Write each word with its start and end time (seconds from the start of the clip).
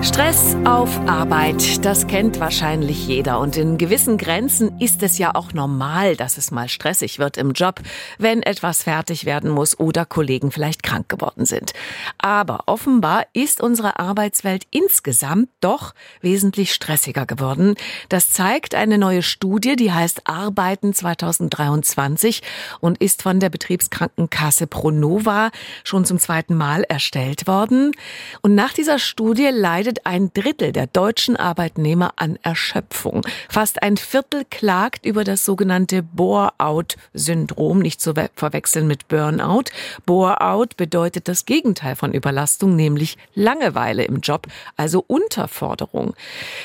Stress 0.00 0.56
auf 0.64 0.96
Arbeit, 1.08 1.84
das 1.84 2.06
kennt 2.06 2.38
wahrscheinlich 2.38 3.08
jeder. 3.08 3.40
Und 3.40 3.56
in 3.56 3.78
gewissen 3.78 4.16
Grenzen 4.16 4.80
ist 4.80 5.02
es 5.02 5.18
ja 5.18 5.34
auch 5.34 5.52
normal, 5.52 6.14
dass 6.14 6.38
es 6.38 6.52
mal 6.52 6.68
stressig 6.68 7.18
wird 7.18 7.36
im 7.36 7.50
Job, 7.50 7.80
wenn 8.16 8.44
etwas 8.44 8.84
fertig 8.84 9.24
werden 9.24 9.50
muss 9.50 9.78
oder 9.78 10.06
Kollegen 10.06 10.52
vielleicht 10.52 10.84
krank 10.84 11.08
geworden 11.08 11.46
sind. 11.46 11.72
Aber 12.16 12.60
offenbar 12.66 13.26
ist 13.32 13.60
unsere 13.60 13.98
Arbeitswelt 13.98 14.68
insgesamt 14.70 15.48
doch 15.60 15.94
wesentlich 16.20 16.72
stressiger 16.72 17.26
geworden. 17.26 17.74
Das 18.08 18.30
zeigt 18.30 18.76
eine 18.76 18.98
neue 18.98 19.22
Studie, 19.22 19.74
die 19.74 19.92
heißt 19.92 20.28
Arbeiten 20.28 20.94
2023 20.94 22.42
und 22.78 22.98
ist 22.98 23.22
von 23.22 23.40
der 23.40 23.50
Betriebskrankenkasse 23.50 24.68
Pronova 24.68 25.50
schon 25.82 26.04
zum 26.04 26.20
zweiten 26.20 26.54
Mal 26.54 26.84
erstellt 26.84 27.48
worden. 27.48 27.90
Und 28.42 28.54
nach 28.54 28.72
dieser 28.72 29.00
Studie 29.00 29.50
leidet 29.52 29.87
ein 30.06 30.32
Drittel 30.32 30.72
der 30.72 30.86
deutschen 30.86 31.36
Arbeitnehmer 31.36 32.12
an 32.16 32.38
Erschöpfung. 32.42 33.26
Fast 33.48 33.82
ein 33.82 33.96
Viertel 33.96 34.44
klagt 34.48 35.06
über 35.06 35.24
das 35.24 35.44
sogenannte 35.44 36.02
Bore-out-Syndrom, 36.02 37.78
nicht 37.78 38.00
zu 38.00 38.14
verwechseln 38.34 38.86
mit 38.86 39.08
Burnout. 39.08 39.64
Bore-out 40.06 40.76
bedeutet 40.76 41.28
das 41.28 41.46
Gegenteil 41.46 41.96
von 41.96 42.12
Überlastung, 42.12 42.76
nämlich 42.76 43.16
Langeweile 43.34 44.04
im 44.04 44.20
Job, 44.20 44.46
also 44.76 45.04
Unterforderung. 45.06 46.14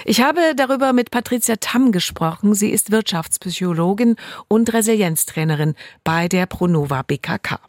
Ich 0.05 0.22
habe 0.22 0.53
darüber 0.55 0.94
mit 0.94 1.12
Patricia 1.12 1.55
Tamm 1.55 1.92
gesprochen. 1.92 2.53
Sie 2.53 2.70
ist 2.70 2.92
Wirtschaftspsychologin 2.92 4.16
und 4.48 4.73
Resilienztrainerin 4.73 5.76
bei 6.03 6.28
der 6.28 6.45
Pronova 6.45 7.02
BKK. 7.03 7.59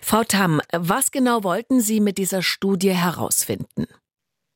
Frau 0.00 0.24
Tamm, 0.24 0.60
was 0.72 1.10
genau 1.10 1.44
wollten 1.44 1.80
Sie 1.80 2.00
mit 2.00 2.18
dieser 2.18 2.42
Studie 2.42 2.92
herausfinden? 2.92 3.86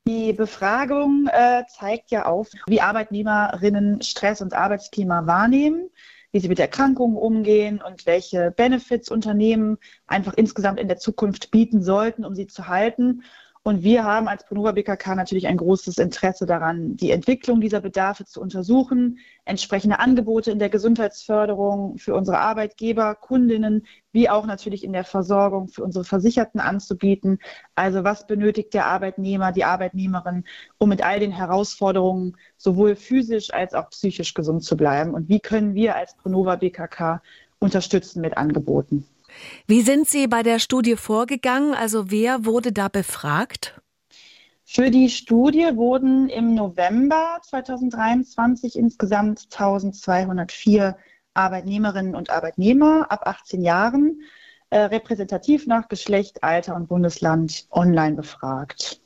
Die 0.06 0.34
Befragung 0.34 1.28
äh, 1.32 1.64
zeigt 1.66 2.10
ja 2.10 2.26
auf, 2.26 2.50
wie 2.66 2.82
Arbeitnehmerinnen 2.82 4.02
Stress 4.02 4.42
und 4.42 4.52
Arbeitsklima 4.52 5.26
wahrnehmen, 5.26 5.88
wie 6.30 6.40
sie 6.40 6.48
mit 6.50 6.58
Erkrankungen 6.58 7.16
umgehen 7.16 7.80
und 7.80 8.04
welche 8.04 8.50
Benefits 8.50 9.10
Unternehmen 9.10 9.78
einfach 10.06 10.34
insgesamt 10.34 10.78
in 10.78 10.88
der 10.88 10.98
Zukunft 10.98 11.50
bieten 11.50 11.82
sollten, 11.82 12.26
um 12.26 12.34
sie 12.34 12.46
zu 12.46 12.68
halten. 12.68 13.22
Und 13.66 13.82
wir 13.82 14.04
haben 14.04 14.28
als 14.28 14.44
Pronova 14.44 14.72
BKK 14.72 15.14
natürlich 15.14 15.46
ein 15.46 15.56
großes 15.56 15.96
Interesse 15.96 16.44
daran, 16.44 16.98
die 16.98 17.10
Entwicklung 17.10 17.62
dieser 17.62 17.80
Bedarfe 17.80 18.26
zu 18.26 18.42
untersuchen, 18.42 19.20
entsprechende 19.46 20.00
Angebote 20.00 20.50
in 20.50 20.58
der 20.58 20.68
Gesundheitsförderung 20.68 21.96
für 21.96 22.14
unsere 22.14 22.40
Arbeitgeber, 22.40 23.14
Kundinnen, 23.14 23.86
wie 24.12 24.28
auch 24.28 24.44
natürlich 24.44 24.84
in 24.84 24.92
der 24.92 25.04
Versorgung 25.04 25.68
für 25.68 25.82
unsere 25.82 26.04
Versicherten 26.04 26.60
anzubieten. 26.60 27.38
Also 27.74 28.04
was 28.04 28.26
benötigt 28.26 28.74
der 28.74 28.84
Arbeitnehmer, 28.84 29.50
die 29.50 29.64
Arbeitnehmerin, 29.64 30.44
um 30.76 30.90
mit 30.90 31.02
all 31.02 31.18
den 31.18 31.32
Herausforderungen 31.32 32.36
sowohl 32.58 32.96
physisch 32.96 33.50
als 33.50 33.72
auch 33.72 33.88
psychisch 33.88 34.34
gesund 34.34 34.62
zu 34.62 34.76
bleiben? 34.76 35.14
Und 35.14 35.30
wie 35.30 35.40
können 35.40 35.72
wir 35.72 35.96
als 35.96 36.14
Pronova 36.16 36.56
BKK 36.56 37.22
unterstützen 37.60 38.20
mit 38.20 38.36
Angeboten? 38.36 39.06
Wie 39.66 39.82
sind 39.82 40.08
Sie 40.08 40.26
bei 40.26 40.42
der 40.42 40.58
Studie 40.58 40.96
vorgegangen? 40.96 41.74
Also 41.74 42.10
wer 42.10 42.44
wurde 42.44 42.72
da 42.72 42.88
befragt? 42.88 43.80
Für 44.64 44.90
die 44.90 45.10
Studie 45.10 45.76
wurden 45.76 46.28
im 46.28 46.54
November 46.54 47.38
2023 47.42 48.76
insgesamt 48.76 49.48
1204 49.52 50.96
Arbeitnehmerinnen 51.34 52.14
und 52.14 52.30
Arbeitnehmer 52.30 53.10
ab 53.10 53.26
18 53.26 53.62
Jahren 53.62 54.20
äh, 54.70 54.78
repräsentativ 54.78 55.66
nach 55.66 55.88
Geschlecht, 55.88 56.42
Alter 56.42 56.74
und 56.76 56.88
Bundesland 56.88 57.66
online 57.70 58.16
befragt. 58.16 59.00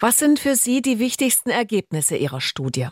Was 0.00 0.18
sind 0.18 0.38
für 0.38 0.54
Sie 0.54 0.82
die 0.82 0.98
wichtigsten 0.98 1.50
Ergebnisse 1.50 2.16
Ihrer 2.16 2.40
Studie? 2.40 2.88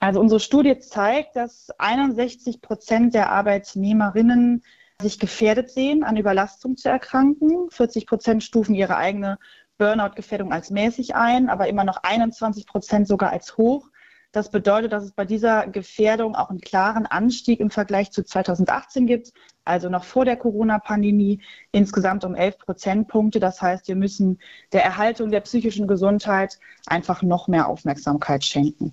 Also 0.00 0.20
unsere 0.20 0.40
Studie 0.40 0.78
zeigt, 0.78 1.36
dass 1.36 1.70
61 1.78 2.60
Prozent 2.60 3.14
der 3.14 3.30
Arbeitnehmerinnen 3.30 4.62
sich 5.00 5.20
gefährdet 5.20 5.70
sehen, 5.70 6.02
an 6.02 6.16
Überlastung 6.16 6.76
zu 6.76 6.88
erkranken. 6.88 7.70
40 7.70 8.06
Prozent 8.06 8.42
stufen 8.42 8.74
ihre 8.74 8.96
eigene 8.96 9.38
Burnout-Gefährdung 9.78 10.52
als 10.52 10.70
mäßig 10.70 11.14
ein, 11.14 11.48
aber 11.48 11.68
immer 11.68 11.84
noch 11.84 12.02
21 12.02 12.66
Prozent 12.66 13.06
sogar 13.06 13.30
als 13.30 13.56
hoch. 13.56 13.88
Das 14.32 14.50
bedeutet, 14.50 14.92
dass 14.92 15.04
es 15.04 15.12
bei 15.12 15.24
dieser 15.24 15.68
Gefährdung 15.68 16.34
auch 16.34 16.50
einen 16.50 16.60
klaren 16.60 17.06
Anstieg 17.06 17.60
im 17.60 17.70
Vergleich 17.70 18.10
zu 18.10 18.24
2018 18.24 19.06
gibt, 19.06 19.32
also 19.64 19.88
noch 19.88 20.02
vor 20.02 20.24
der 20.24 20.36
Corona-Pandemie, 20.36 21.42
insgesamt 21.70 22.24
um 22.24 22.34
11 22.34 22.58
Prozentpunkte. 22.58 23.38
Das 23.38 23.62
heißt, 23.62 23.86
wir 23.86 23.96
müssen 23.96 24.40
der 24.72 24.84
Erhaltung 24.84 25.30
der 25.30 25.40
psychischen 25.42 25.86
Gesundheit 25.86 26.58
einfach 26.86 27.22
noch 27.22 27.46
mehr 27.46 27.68
Aufmerksamkeit 27.68 28.44
schenken. 28.44 28.92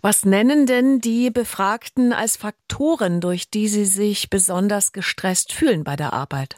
Was 0.00 0.24
nennen 0.24 0.66
denn 0.66 1.00
die 1.00 1.30
Befragten 1.30 2.12
als 2.12 2.36
Faktoren, 2.36 3.20
durch 3.20 3.50
die 3.50 3.68
sie 3.68 3.84
sich 3.84 4.30
besonders 4.30 4.92
gestresst 4.92 5.52
fühlen 5.52 5.84
bei 5.84 5.96
der 5.96 6.12
Arbeit? 6.12 6.56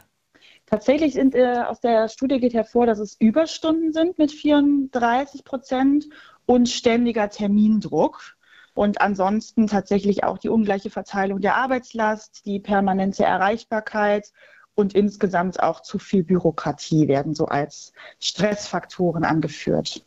Tatsächlich 0.67 1.15
sind 1.15 1.35
äh, 1.35 1.65
aus 1.67 1.81
der 1.81 2.09
Studie 2.09 2.39
geht 2.39 2.55
hervor, 2.55 2.87
dass 2.87 3.01
es 3.01 3.17
Überstunden 3.19 3.93
sind 3.93 4.19
mit 4.19 4.31
34 4.31 5.45
Prozent 5.45 6.07
und 6.47 6.69
ständiger 6.69 7.29
Termindruck. 7.29 8.37
Und 8.75 9.01
ansonsten 9.01 9.67
tatsächlich 9.67 10.23
auch 10.23 10.39
die 10.39 10.49
ungleiche 10.49 10.91
Verteilung 10.91 11.41
der 11.41 11.57
Arbeitslast, 11.57 12.47
die 12.47 12.61
permanente 12.61 13.25
Erreichbarkeit 13.25 14.33
und 14.75 14.95
insgesamt 14.95 15.61
auch 15.61 15.83
zu 15.83 15.99
viel 15.99 16.23
Bürokratie 16.23 17.09
werden 17.09 17.35
so 17.35 17.47
als 17.47 17.93
Stressfaktoren 18.21 19.25
angeführt. 19.25 20.05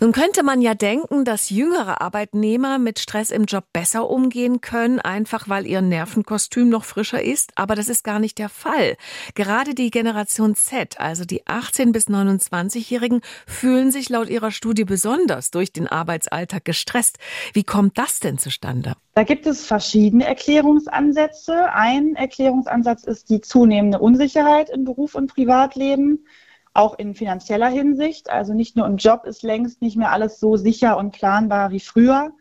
Nun 0.00 0.12
könnte 0.12 0.42
man 0.42 0.60
ja 0.60 0.74
denken, 0.74 1.24
dass 1.24 1.50
jüngere 1.50 2.00
Arbeitnehmer 2.00 2.78
mit 2.78 2.98
Stress 2.98 3.30
im 3.30 3.44
Job 3.44 3.64
besser 3.72 4.08
umgehen 4.08 4.60
können, 4.60 5.00
einfach 5.00 5.48
weil 5.48 5.66
ihr 5.66 5.80
Nervenkostüm 5.80 6.68
noch 6.68 6.84
frischer 6.84 7.22
ist, 7.22 7.52
aber 7.54 7.74
das 7.74 7.88
ist 7.88 8.04
gar 8.04 8.18
nicht 8.18 8.38
der 8.38 8.48
Fall. 8.48 8.96
Gerade 9.34 9.74
die 9.74 9.90
Generation 9.90 10.54
Z, 10.54 11.00
also 11.00 11.24
die 11.24 11.46
18 11.46 11.92
bis 11.92 12.08
29-Jährigen, 12.08 13.20
fühlen 13.46 13.90
sich 13.90 14.08
laut 14.08 14.28
ihrer 14.28 14.50
Studie 14.50 14.84
besonders 14.84 15.50
durch 15.50 15.72
den 15.72 15.86
Arbeitsalltag 15.86 16.64
gestresst. 16.64 17.18
Wie 17.52 17.64
kommt 17.64 17.98
das 17.98 18.20
denn 18.20 18.38
zustande? 18.38 18.94
Da 19.14 19.24
gibt 19.24 19.46
es 19.46 19.66
verschiedene 19.66 20.24
Erklärungsansätze. 20.24 21.72
Ein 21.72 22.14
Erklärungsansatz 22.14 23.04
ist 23.04 23.28
die 23.28 23.40
zunehmende 23.40 23.98
Unsicherheit 23.98 24.70
in 24.70 24.84
Beruf 24.84 25.14
und 25.14 25.34
Privatleben 25.34 26.24
auch 26.72 26.98
in 26.98 27.14
finanzieller 27.14 27.68
Hinsicht. 27.68 28.30
Also 28.30 28.54
nicht 28.54 28.76
nur 28.76 28.86
im 28.86 28.96
Job 28.96 29.24
ist 29.24 29.42
längst 29.42 29.82
nicht 29.82 29.96
mehr 29.96 30.12
alles 30.12 30.40
so 30.40 30.56
sicher 30.56 30.96
und 30.96 31.12
planbar 31.12 31.70
wie 31.70 31.80
früher. 31.80 32.32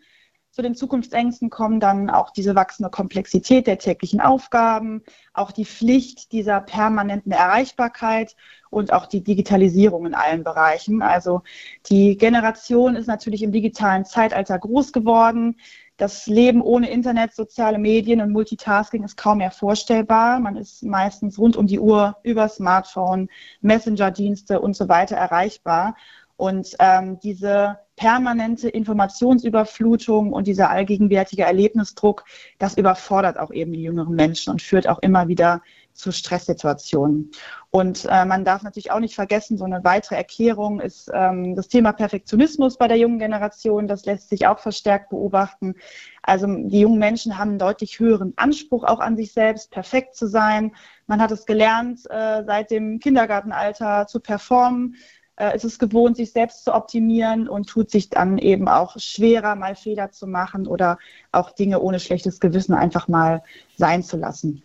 Zu 0.51 0.63
den 0.63 0.75
Zukunftsängsten 0.75 1.50
kommen 1.50 1.79
dann 1.79 2.09
auch 2.09 2.31
diese 2.31 2.56
wachsende 2.56 2.89
Komplexität 2.89 3.68
der 3.68 3.78
täglichen 3.78 4.19
Aufgaben, 4.19 5.03
auch 5.34 5.51
die 5.51 5.63
Pflicht 5.63 6.31
dieser 6.31 6.59
permanenten 6.59 7.31
Erreichbarkeit 7.31 8.35
und 8.72 8.91
auch 8.91 9.06
die 9.06 9.23
Digitalisierung 9.23 10.07
in 10.07 10.16
allen 10.16 10.44
Bereichen. 10.44 11.01
Also 11.01 11.44
die 11.85 12.18
Generation 12.18 12.95
ist 12.95 13.07
natürlich 13.07 13.44
im 13.44 13.51
digitalen 13.51 14.06
Zeitalter 14.06 14.57
groß 14.57 14.91
geworden 14.91 15.56
das 15.99 16.27
Leben 16.27 16.61
ohne 16.61 16.89
Internet, 16.89 17.35
soziale 17.35 17.77
Medien 17.77 18.21
und 18.21 18.31
Multitasking 18.31 19.03
ist 19.03 19.17
kaum 19.17 19.39
mehr 19.39 19.51
vorstellbar. 19.51 20.39
Man 20.39 20.55
ist 20.55 20.81
meistens 20.83 21.37
rund 21.37 21.57
um 21.57 21.67
die 21.67 21.79
Uhr 21.79 22.15
über 22.23 22.47
Smartphone, 22.47 23.27
Messenger-Dienste 23.61 24.61
und 24.61 24.75
so 24.75 24.88
weiter 24.88 25.17
erreichbar. 25.17 25.95
Und 26.39 26.73
ähm, 26.79 27.19
diese 27.19 27.79
permanente 27.97 28.69
Informationsüberflutung 28.69 30.31
und 30.31 30.47
dieser 30.47 30.69
allgegenwärtige 30.69 31.44
Erlebnisdruck, 31.44 32.23
das 32.59 32.77
überfordert 32.77 33.38
auch 33.38 33.51
eben 33.51 33.73
die 33.73 33.83
jüngeren 33.83 34.16
Menschen 34.16 34.51
und 34.51 34.62
führt 34.62 34.88
auch 34.88 35.00
immer 35.00 35.27
wieder 35.27 35.62
zu 35.91 36.13
Stresssituationen. 36.13 37.31
Und 37.71 38.07
äh, 38.09 38.24
man 38.24 38.45
darf 38.45 38.63
natürlich 38.63 38.91
auch 38.91 39.01
nicht 39.01 39.15
vergessen, 39.15 39.57
so 39.57 39.65
eine 39.65 39.83
weitere 39.83 40.15
Erklärung 40.15 40.80
ist 40.80 41.12
ähm, 41.13 41.57
das 41.57 41.68
Thema 41.68 41.91
Perfektionismus 41.91 42.77
bei 42.77 42.88
der 42.88 42.95
jungen 42.95 43.19
Generation. 43.19 43.89
Das 43.89 44.06
lässt 44.06 44.30
sich 44.30 44.47
auch 44.47 44.59
verstärkt 44.59 45.09
beobachten. 45.09 45.75
Also 46.24 46.47
die 46.47 46.80
jungen 46.80 47.00
Menschen 47.00 47.38
haben 47.38 47.50
einen 47.50 47.59
deutlich 47.59 48.00
höheren 48.00 48.31
Anspruch 48.38 48.86
auch 48.86 49.01
an 49.01 49.18
sich 49.18 49.33
selbst, 49.33 49.71
perfekt 49.71 50.15
zu 50.15 50.27
sein. 50.27 50.71
Man 51.06 51.21
hat 51.21 51.31
es 51.31 51.45
gelernt, 51.45 52.00
äh, 52.09 52.45
seit 52.45 52.71
dem 52.71 53.00
Kindergartenalter 53.00 54.07
zu 54.07 54.21
performen. 54.21 54.95
Äh, 55.39 55.56
ist 55.56 55.63
es 55.63 55.80
gewohnt, 55.80 56.18
sich 56.18 56.33
selbst 56.33 56.65
zu 56.65 56.74
optimieren 56.74 57.47
und 57.47 57.69
tut 57.69 57.89
sich 57.89 58.09
dann 58.09 58.38
eben 58.38 58.68
auch 58.68 59.00
schwerer, 59.00 59.56
mal 59.56 59.74
Fehler 59.74 60.12
zu 60.12 60.27
machen 60.27 60.68
oder 60.68 60.97
auch 61.31 61.51
Dinge 61.51 61.80
ohne 61.80 62.01
schlechtes 62.01 62.41
Gewissen 62.41 62.74
einfach 62.74 63.07
mal 63.07 63.41
sein 63.77 64.03
zu 64.03 64.18
lassen. 64.18 64.63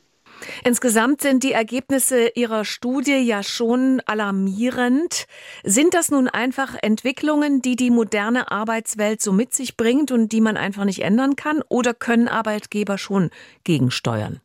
Insgesamt 0.65 1.21
sind 1.21 1.45
die 1.45 1.53
Ergebnisse 1.53 2.27
Ihrer 2.35 2.65
Studie 2.65 3.19
ja 3.19 3.45
schon 3.45 4.03
alarmierend. 4.05 5.27
Sind 5.63 5.95
das 5.95 6.11
nun 6.11 6.27
einfach 6.27 6.75
Entwicklungen, 6.83 7.63
die 7.63 7.77
die 7.77 7.91
moderne 7.91 8.51
Arbeitswelt 8.51 9.23
so 9.23 9.33
mit 9.33 9.55
sich 9.55 9.77
bringt 9.77 10.11
und 10.11 10.33
die 10.33 10.41
man 10.41 10.57
einfach 10.57 10.85
nicht 10.85 11.05
ändern 11.05 11.37
kann? 11.37 11.63
Oder 11.69 11.95
können 11.95 12.27
Arbeitgeber 12.27 12.99
schon 12.99 13.31
gegensteuern? 13.63 14.41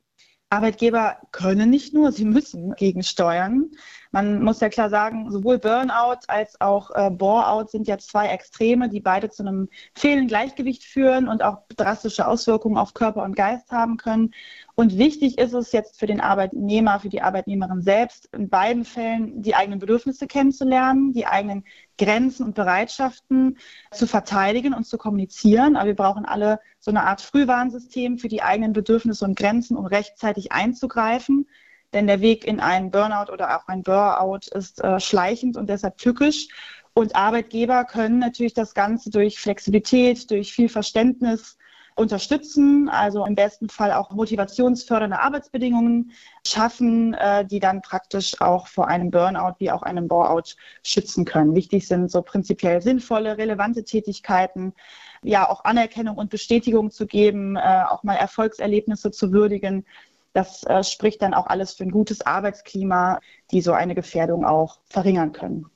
Arbeitgeber 0.52 1.18
können 1.31 1.70
nicht 1.70 1.94
nur, 1.94 2.12
sie 2.12 2.26
müssen 2.26 2.74
gegensteuern. 2.76 3.70
Man 4.12 4.42
muss 4.42 4.60
ja 4.60 4.70
klar 4.70 4.90
sagen, 4.90 5.32
sowohl 5.32 5.60
Burnout 5.60 6.22
als 6.28 6.60
auch 6.60 6.90
äh, 6.96 7.12
Boreout 7.12 7.68
sind 7.68 7.88
ja 7.88 8.00
zwei 8.00 8.28
Extreme, 8.28 8.90
die 8.90 9.02
beide 9.02 9.30
zu 9.30 9.44
einem 9.44 9.70
fehlenden 9.96 10.28
Gleichgewicht 10.28 10.84
führen 10.84 11.28
und 11.28 11.44
auch 11.44 11.60
drastische 11.76 12.28
Auswirkungen 12.28 12.78
auf 12.78 12.96
Körper 12.96 13.24
und 13.24 13.36
Geist 13.36 13.72
haben 13.72 13.98
können. 13.98 14.32
Und 14.74 14.98
wichtig 14.98 15.38
ist 15.38 15.54
es 15.54 15.72
jetzt 15.74 16.00
für 16.00 16.08
den 16.08 16.22
Arbeitnehmer, 16.22 17.00
für 17.00 17.10
die 17.10 17.22
Arbeitnehmerin 17.22 17.84
selbst, 17.84 18.30
in 18.34 18.50
beiden 18.50 18.84
Fällen 18.84 19.44
die 19.44 19.54
eigenen 19.54 19.78
Bedürfnisse 19.78 20.26
kennenzulernen, 20.26 21.14
die 21.14 21.28
eigenen 21.28 21.64
Grenzen 22.00 22.46
und 22.46 22.56
Bereitschaften 22.56 23.58
zu 23.92 24.08
verteidigen 24.08 24.74
und 24.74 24.88
zu 24.88 24.98
kommunizieren. 24.98 25.76
Aber 25.76 25.88
wir 25.88 25.96
brauchen 25.96 26.26
alle 26.26 26.60
so 26.80 26.90
eine 26.90 27.04
Art 27.04 27.22
Frühwarnsystem 27.22 28.18
für 28.18 28.30
die 28.30 28.42
eigenen 28.42 28.74
Bedürfnisse 28.74 29.26
und 29.26 29.38
Grenzen, 29.38 29.78
um 29.78 29.86
rechtzeitig 29.86 30.52
einzugreifen. 30.52 31.46
Denn 31.94 32.08
der 32.08 32.22
Weg 32.22 32.46
in 32.46 32.60
einen 32.60 32.92
Burnout 32.92 33.32
oder 33.32 33.58
auch 33.58 33.68
ein 33.68 33.84
Burnout 33.84 34.48
ist 34.54 34.84
äh, 34.84 35.00
schleichend 35.00 35.58
und 35.58 35.70
deshalb 35.70 35.98
tückisch. 35.98 36.48
Und 36.94 37.16
Arbeitgeber 37.16 37.86
können 37.86 38.20
natürlich 38.20 38.54
das 38.54 38.74
Ganze 38.74 39.10
durch 39.10 39.40
Flexibilität, 39.40 40.30
durch 40.32 40.54
viel 40.54 40.70
Verständnis 40.70 41.58
unterstützen, 42.00 42.90
also 42.90 43.26
im 43.26 43.36
besten 43.36 43.68
Fall 43.68 43.92
auch 43.92 44.12
motivationsfördernde 44.12 45.20
Arbeitsbedingungen 45.20 46.12
schaffen, 46.48 47.14
äh, 47.14 47.46
die 47.46 47.60
dann 47.60 47.82
praktisch 47.82 48.40
auch 48.40 48.68
vor 48.68 48.88
einem 48.88 49.12
Burnout 49.12 49.56
wie 49.60 49.70
auch 49.70 49.84
einem 49.84 50.08
Boreout 50.08 50.56
schützen 50.82 51.26
können. 51.26 51.56
Wichtig 51.56 51.88
sind 51.88 52.10
so 52.10 52.22
prinzipiell 52.22 52.82
sinnvolle, 52.82 53.38
relevante 53.38 53.84
Tätigkeiten, 53.84 54.74
ja 55.22 55.50
auch 55.50 55.66
Anerkennung 55.66 56.18
und 56.18 56.30
Bestätigung 56.30 56.90
zu 56.90 57.06
geben, 57.06 57.58
äh, 57.58 57.84
auch 57.90 58.04
mal 58.04 58.16
Erfolgserlebnisse 58.16 59.12
zu 59.12 59.34
würdigen. 59.34 59.86
Das 60.34 60.64
äh, 60.64 60.84
spricht 60.84 61.22
dann 61.22 61.34
auch 61.34 61.48
alles 61.48 61.74
für 61.74 61.84
ein 61.84 61.92
gutes 61.92 62.22
Arbeitsklima, 62.22 63.20
die 63.52 63.62
so 63.62 63.74
eine 63.74 63.96
Gefährdung 63.96 64.46
auch 64.46 64.80
verringern 64.90 65.31
können. 65.34 65.70